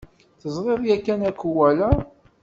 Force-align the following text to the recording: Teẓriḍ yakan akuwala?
Teẓriḍ 0.41 0.81
yakan 0.87 1.21
akuwala? 1.29 1.89